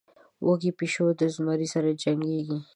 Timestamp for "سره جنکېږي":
1.73-2.59